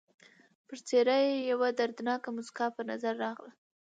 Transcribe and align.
پر 0.67 0.77
څېره 0.87 1.17
یې 1.25 1.35
یوه 1.51 1.67
دردناکه 1.79 2.29
مسکا 2.37 2.65
په 2.75 2.81
نظر 2.89 3.13
راغله. 3.23 3.51